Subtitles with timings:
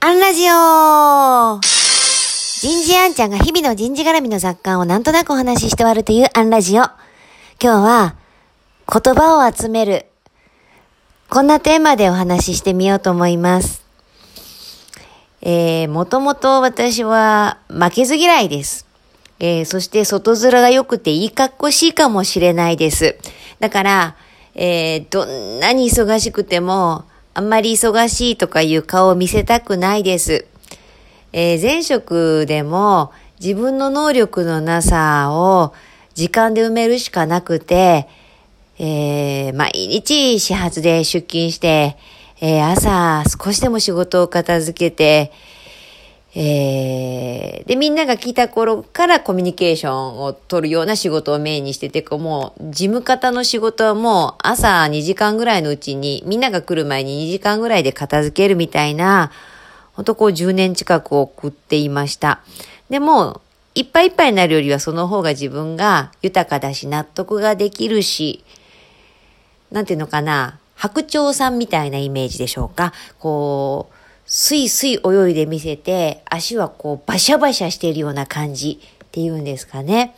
[0.00, 6.82] アンラジオ人事アンちゃんが日々の人事絡みの雑感をなんとなくお話しして終わるというアンラジオ。
[6.82, 6.94] 今
[7.60, 8.14] 日は
[8.86, 10.06] 言葉を集める。
[11.28, 13.84] こんなテーマでお話ししてみようと思います。
[15.42, 18.86] えー、もともと私は負けず嫌いです。
[19.40, 23.18] えー、そして外面が良くていい格好しいかもしれないです。
[23.58, 24.16] だから、
[24.54, 27.04] えー、どんなに忙しくても、
[27.38, 30.46] あんまり忙しいとかいう顔を見せたくないです。
[31.32, 35.72] えー、前職でも自分の能力のなさを
[36.16, 38.08] 時間で埋めるしかなくて、
[38.80, 41.96] えー、毎日始発で出勤して、
[42.40, 45.30] えー、朝少しでも仕事を片付けて、
[46.34, 59.30] えー、で、みんなが来た頃からコミュニケーションを取るような仕事をメインにしてて、こうもう、事務方の仕事はもう朝2時間ぐらいのうちに、みんなが来る前に2時間ぐらいで片付けるみたいな、
[59.92, 62.40] ほんとこう10年近く送っていました。
[62.90, 63.40] でも、
[63.74, 68.44] いっぱいいっぱいになるよりはその方が自分が豊かだし納得ができるし、
[69.70, 72.92] なんていうのかな、白鳥さんみたいなイメージでしょうか。
[73.18, 73.97] こう、
[74.30, 80.14] スイスイ泳いでみせて、足はこうバシャバシャしているような感じっていうんですかね。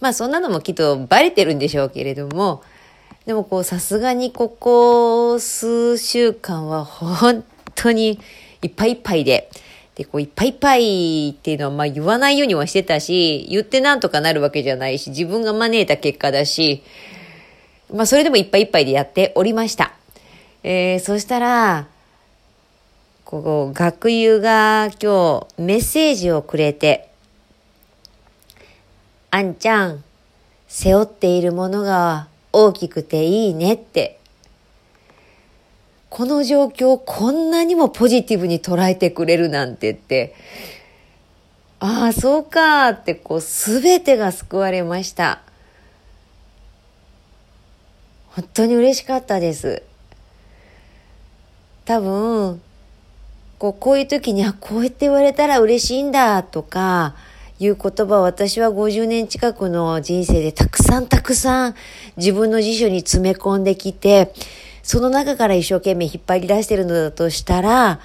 [0.00, 2.62] まあそんなのもきっとバレてるんでしょうけれども、
[3.26, 8.20] でもこうさすがにここ数週間は本当に
[8.62, 9.50] いっぱいいっぱいで、
[9.96, 16.84] で、こういっぱいいっぱいっていうのはまあ言わないようにはしてたし、言ってなんとかなるわけじゃないし、自分が招いた結果だし、
[17.92, 19.92] まあそれでもいっぱいいっぱいでやっておりました。
[20.62, 21.88] えー、そしたら、
[23.32, 27.08] ここ、学友が今日メッセージをくれて、
[29.30, 30.04] あんちゃん、
[30.68, 34.18] 背負っているものが大きくていいねって。
[36.10, 40.34] この状況をこんなにもポジティブに捉えてくれるなんてって、
[41.80, 45.40] ああ、そうかって、こう、すべてが救われました。
[48.26, 49.82] 本当に嬉しかったです。
[51.86, 52.60] 多分、
[53.62, 57.14] こう、こういう時に、あ、こうやって言われたら嬉しいんだとか、
[57.60, 61.74] いう言葉を私は50年近くの人生でたくさんたくさん
[62.16, 64.34] 自分の辞書に詰め込んできて、
[64.82, 68.00] その中から一生懸命引っ張り出してるのだとしたら、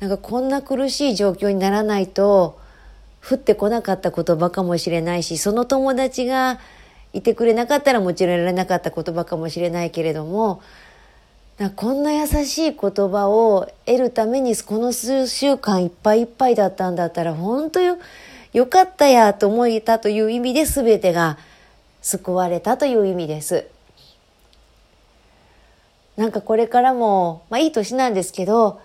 [0.00, 2.58] なんかこんな苦しい状況にならないと、
[3.22, 6.60] 降ってこなかった言葉かもしれないし、その友達が
[7.12, 10.62] いてくれなかったらもちろんやられなかった言葉かもしれないけれども、
[11.76, 17.98] こんな優しい言葉を得るためにこの数週間いっぱいいっぱいだったんだったら本当よ
[18.52, 21.38] よかったやと思えたという意味で全てが
[22.02, 23.66] 救われたという意味です。
[26.16, 28.80] なんかこれからも、まあいい年なんですけど、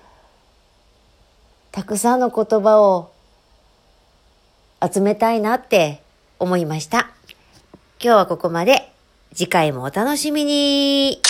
[1.71, 3.11] たくさんの言葉を
[4.81, 6.01] 集めたいなって
[6.39, 7.11] 思いました。
[8.01, 8.91] 今日はここまで。
[9.35, 11.21] 次回もお楽しみに。